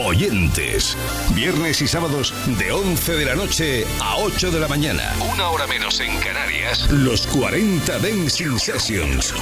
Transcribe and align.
oyentes. 0.00 0.96
Viernes 1.34 1.80
y 1.82 1.88
sábados 1.88 2.34
de 2.58 2.72
11 2.72 3.12
de 3.14 3.24
la 3.24 3.34
noche 3.34 3.86
a 4.00 4.16
8 4.16 4.50
de 4.50 4.60
la 4.60 4.68
mañana. 4.68 5.14
Una 5.32 5.48
hora 5.48 5.66
menos 5.66 6.00
en 6.00 6.16
Canarias. 6.20 6.90
Los 6.90 7.26
40 7.26 7.98
Dancing 7.98 8.58
Sessions. 8.58 9.34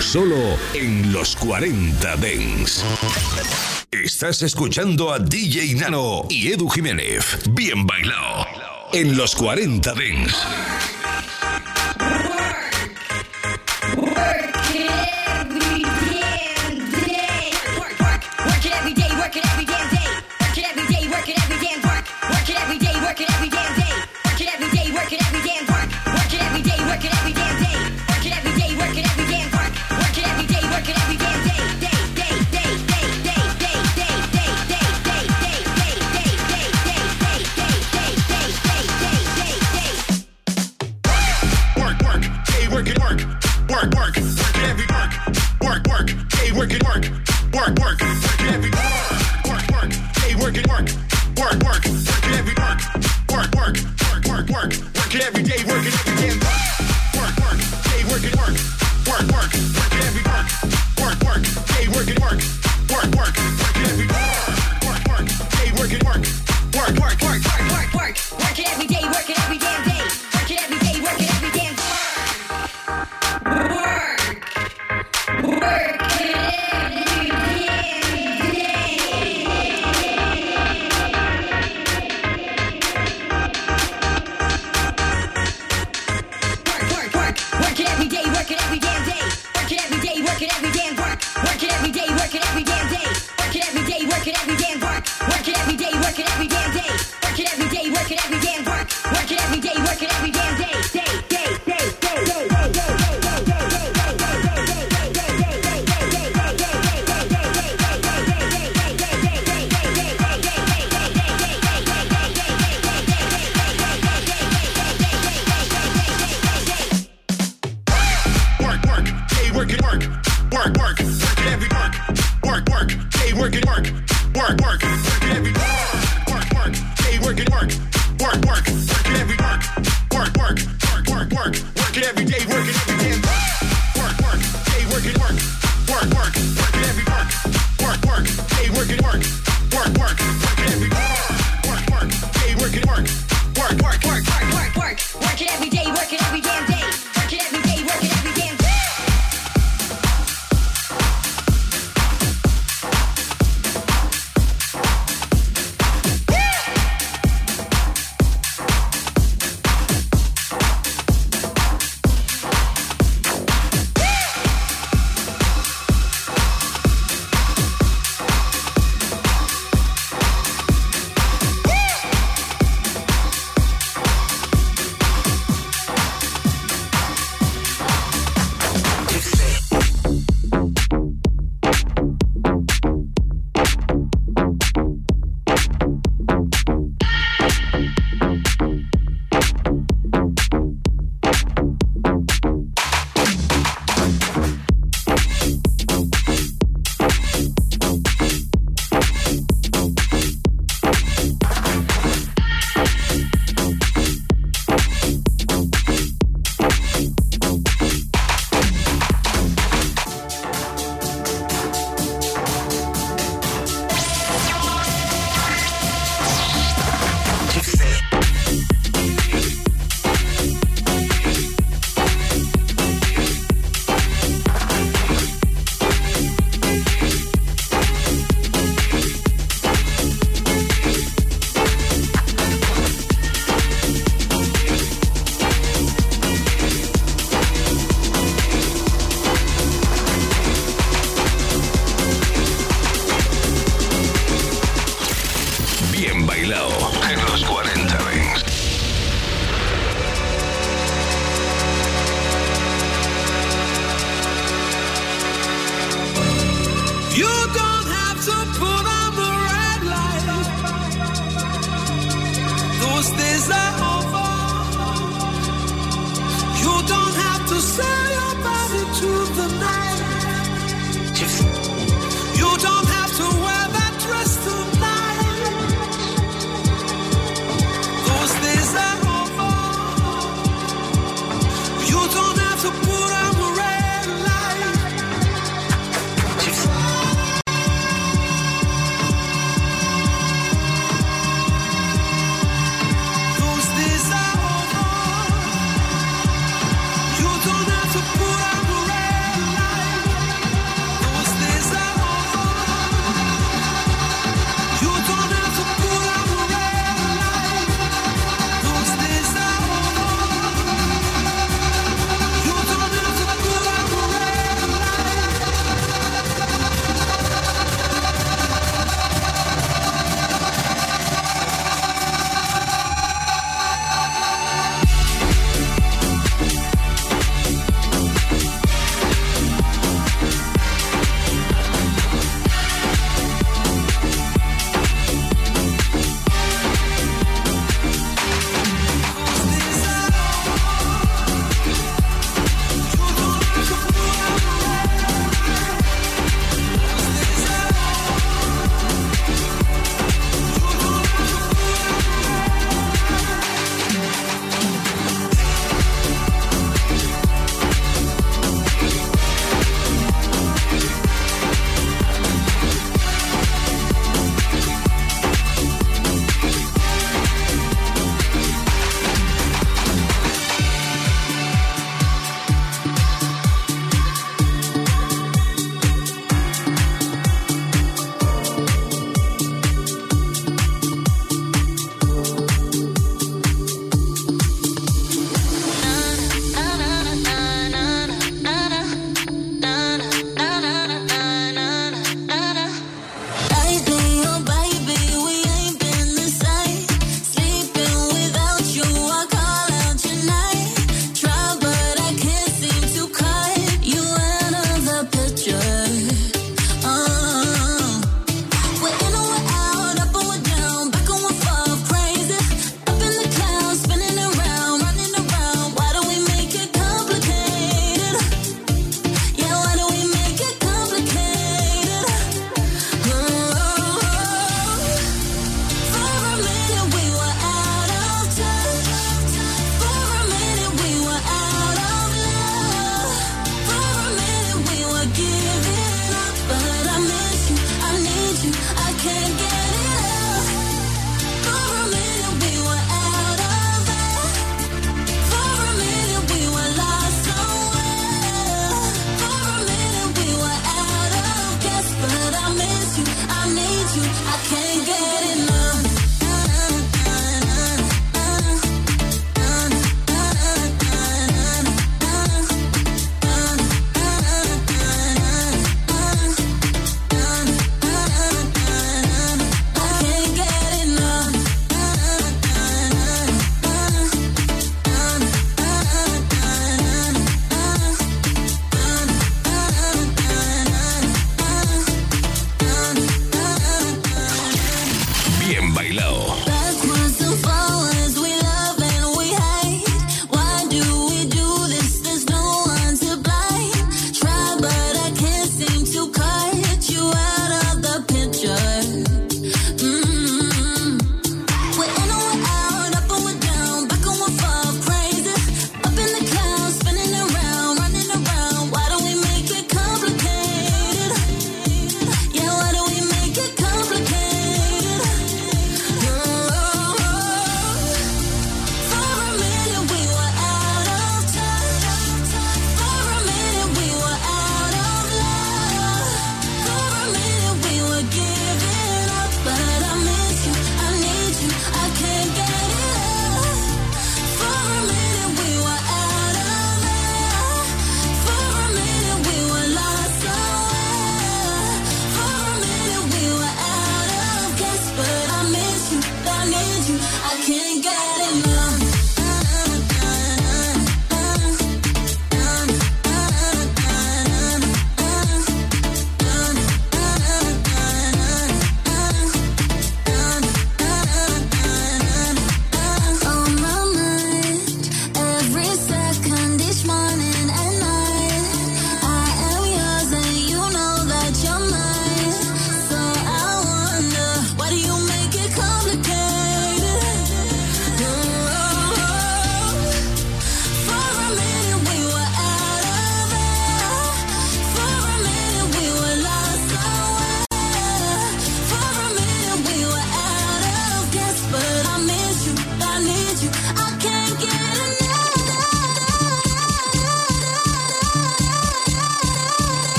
Solo 0.00 0.58
en 0.74 1.12
los 1.12 1.36
40 1.36 2.16
Dance. 2.16 2.82
Estás 3.90 4.42
escuchando 4.42 5.12
a 5.12 5.18
DJ 5.18 5.74
Nano 5.74 6.26
y 6.28 6.52
Edu 6.52 6.68
Jiménez. 6.68 7.38
Bien 7.50 7.86
bailado. 7.86 8.46
En 8.92 9.16
los 9.16 9.34
40 9.34 9.92
Dance. 9.94 11.01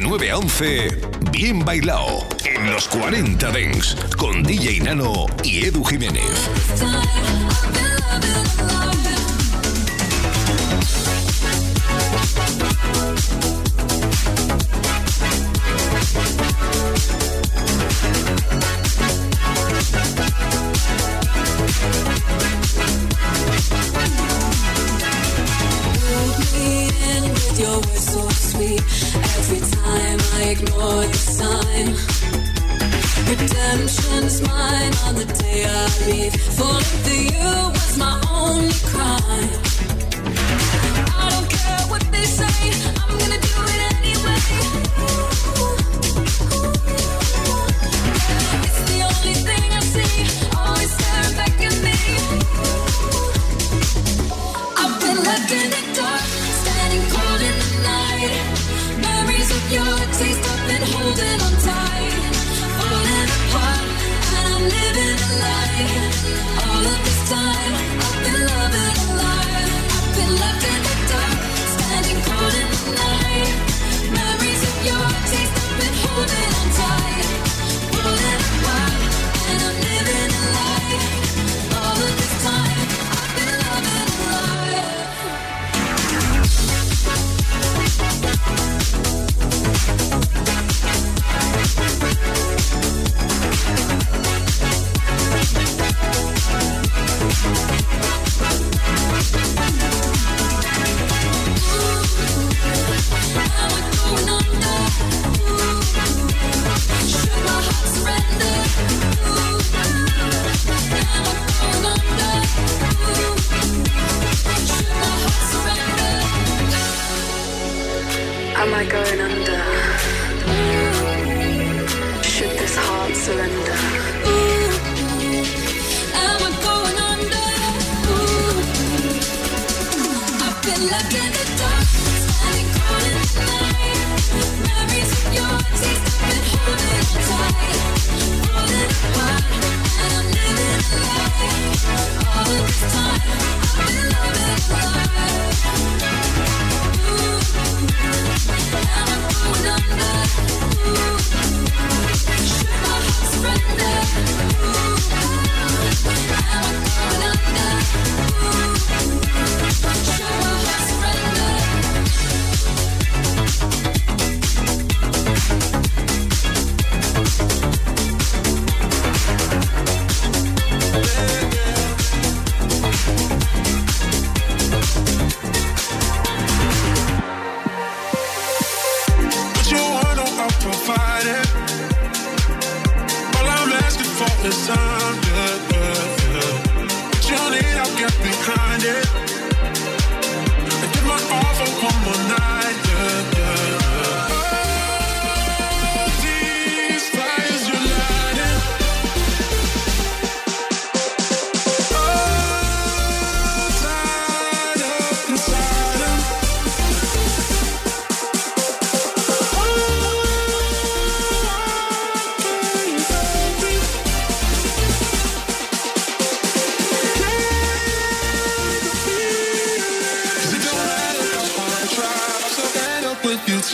Dents. 0.00 0.88
Bien 1.30 1.62
Bailao 1.64 2.26
en 2.44 2.72
los 2.72 2.88
40 2.88 3.50
Dents 3.50 3.94
con 4.16 4.42
DJ 4.42 4.80
Nano 4.80 5.26
y 5.44 5.66
Edu 5.66 5.84
Jiménez. 5.84 6.48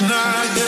It's 0.01 0.09
not 0.09 0.67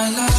my 0.00 0.08
life. 0.16 0.29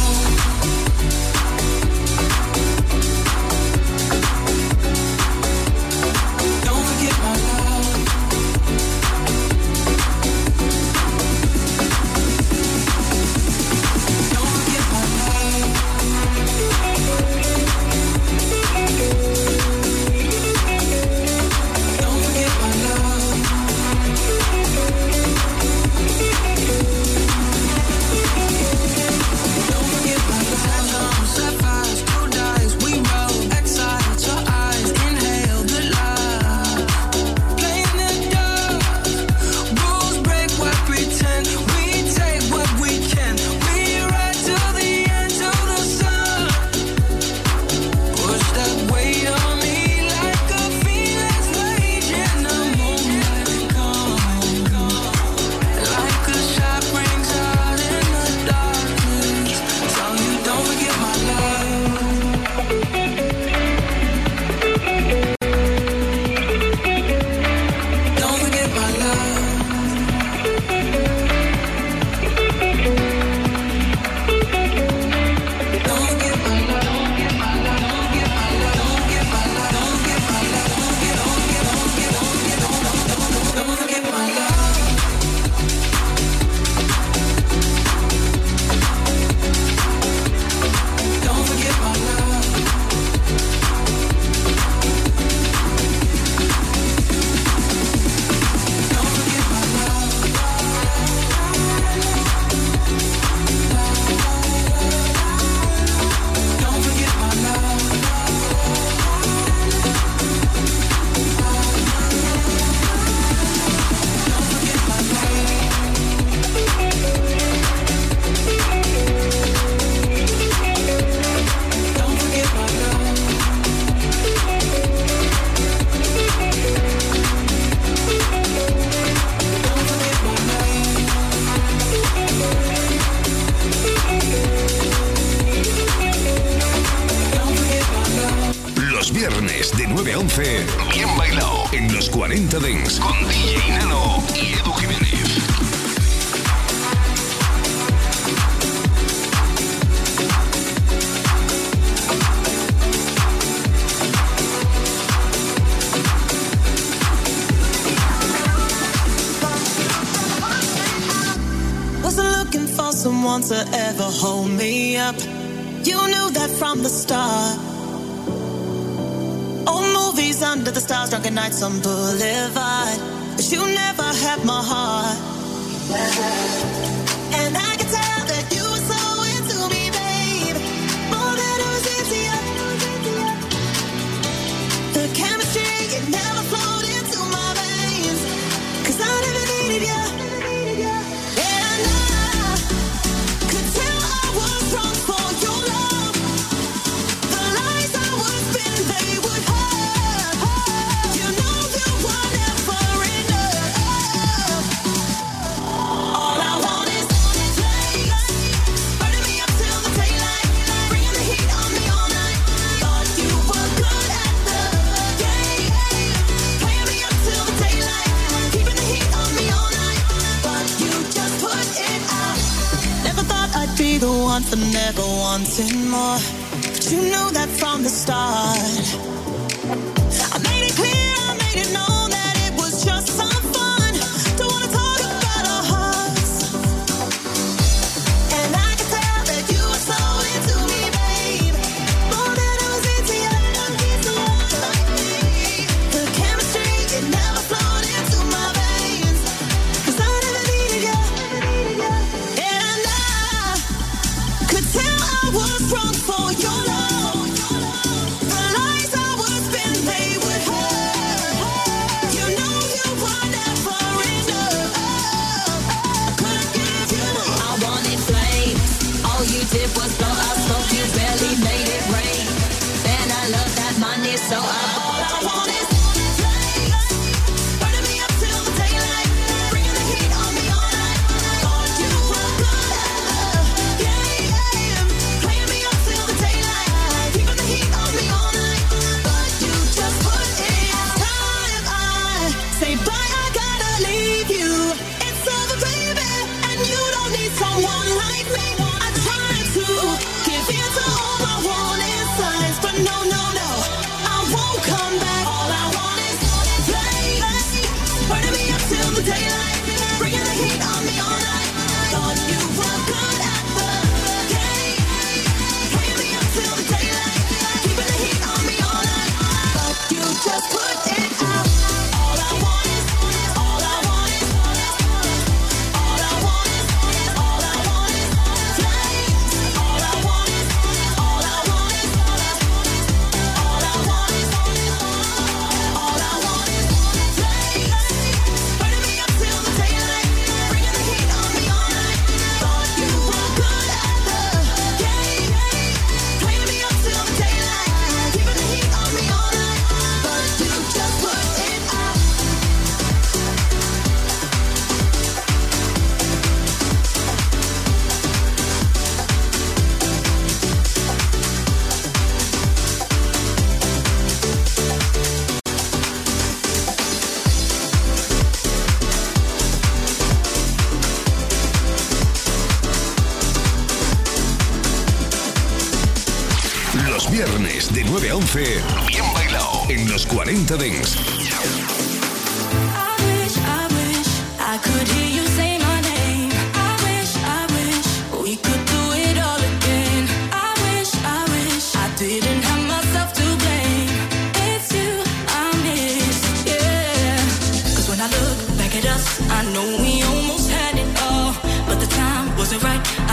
Drunken 171.62 171.91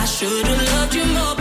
I 0.01 0.05
should 0.05 0.47
have 0.47 0.61
loved 0.73 0.95
you 0.95 1.05
more, 1.05 1.35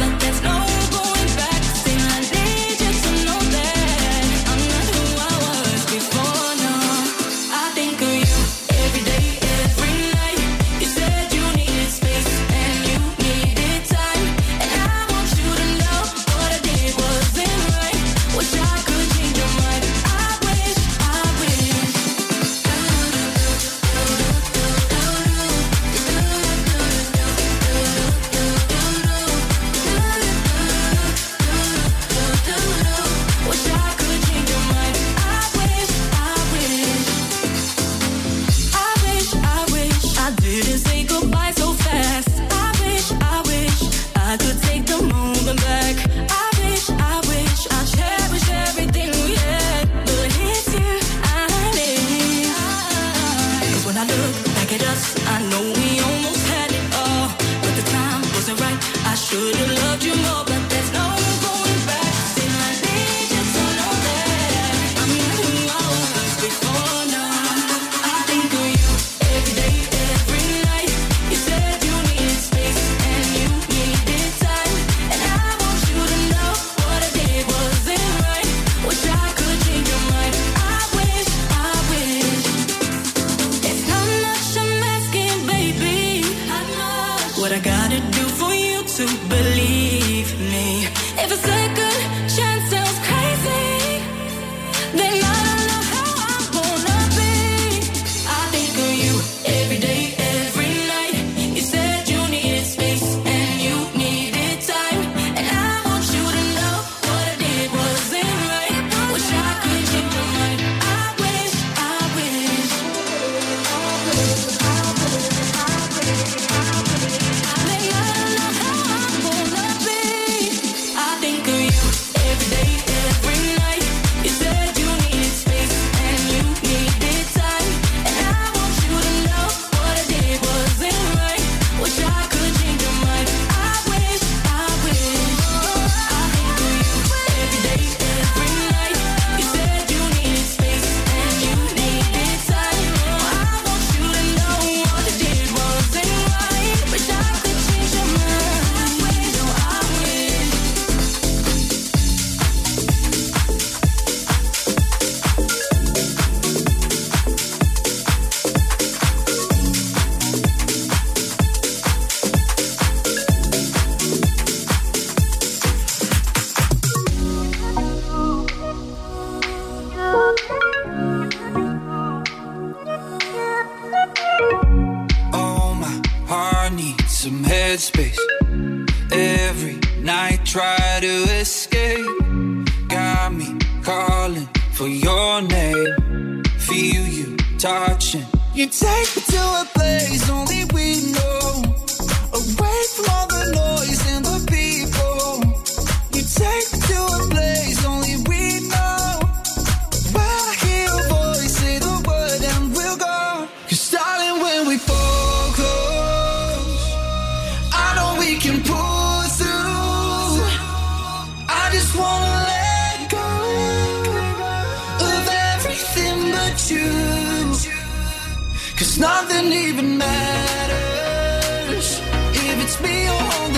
you 223.08 223.14
on 223.14 223.57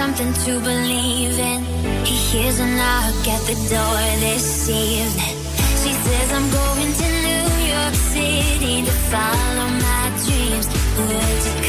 something 0.00 0.32
to 0.32 0.52
believe 0.60 1.38
in. 1.38 1.60
He 2.06 2.16
hears 2.30 2.58
a 2.58 2.66
knock 2.78 3.20
at 3.36 3.42
the 3.50 3.56
door 3.74 4.02
this 4.26 4.48
evening. 4.70 5.36
She 5.82 5.92
says, 6.04 6.28
I'm 6.36 6.48
going 6.60 6.92
to 7.00 7.08
New 7.28 7.48
York 7.74 7.94
City 8.14 8.74
to 8.88 8.94
follow 9.12 9.68
my 9.88 10.04
dreams. 10.24 10.66
Would 10.96 11.40
you 11.48 11.59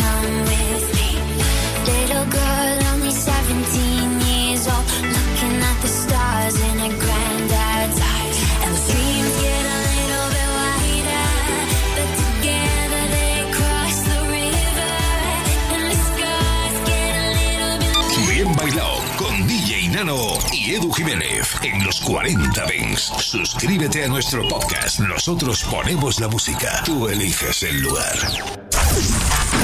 Edu 20.72 20.90
Jiménez 20.94 21.50
en 21.64 21.84
los 21.84 22.00
40 22.00 22.66
Dents. 22.66 23.12
Suscríbete 23.20 24.06
a 24.06 24.08
nuestro 24.08 24.48
podcast. 24.48 25.02
Nosotros 25.02 25.66
ponemos 25.66 26.18
la 26.22 26.30
música. 26.30 26.82
Tú 26.86 27.10
eliges 27.10 27.64
el 27.64 27.82
lugar. 27.82 28.18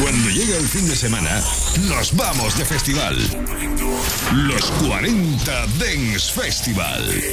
Cuando 0.02 0.30
llega 0.30 0.58
el 0.58 0.68
fin 0.68 0.86
de 0.86 0.98
semana, 0.98 1.42
nos 1.84 2.14
vamos 2.14 2.58
de 2.58 2.66
festival. 2.66 3.16
Los 4.34 4.66
40 4.86 5.68
Dents 5.80 6.30
Festival. 6.30 7.24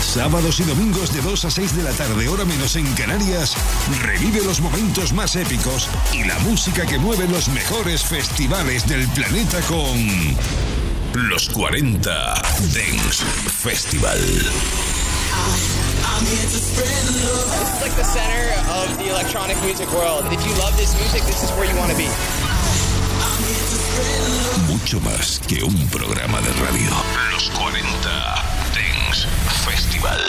Sábados 0.00 0.58
y 0.60 0.64
domingos 0.64 1.12
de 1.12 1.20
2 1.20 1.44
a 1.44 1.50
6 1.50 1.76
de 1.76 1.82
la 1.82 1.92
tarde, 1.92 2.28
hora 2.28 2.46
menos 2.46 2.76
en 2.76 2.86
Canarias, 2.94 3.54
revive 4.00 4.42
los 4.42 4.62
momentos 4.62 5.12
más 5.12 5.36
épicos 5.36 5.86
y 6.14 6.24
la 6.24 6.38
música 6.38 6.86
que 6.86 6.98
mueve 6.98 7.28
los 7.28 7.48
mejores 7.50 8.04
festivales 8.04 8.88
del 8.88 9.06
planeta 9.08 9.60
con 9.68 9.98
los 11.14 11.48
40 11.48 12.00
Dance 12.74 13.22
Festival. 13.62 14.18
It's 16.20 17.80
like 17.80 17.94
the 17.96 18.04
center 18.04 18.52
of 18.70 18.98
the 18.98 19.08
electronic 19.10 19.56
music 19.62 19.90
world. 19.92 20.24
If 20.32 20.44
you 20.46 20.52
love 20.58 20.76
this 20.76 20.94
music, 20.98 21.22
this 21.24 21.42
is 21.42 21.50
where 21.52 21.64
you 21.64 21.76
want 21.76 21.90
to 21.92 21.96
be. 21.96 22.08
Mucho 24.66 25.00
más 25.00 25.40
que 25.46 25.62
un 25.64 25.88
programa 25.88 26.40
de 26.40 26.52
radio. 26.64 26.90
Los 27.32 27.50
40 27.50 28.44
Dance 28.74 29.26
Festival. 29.64 30.28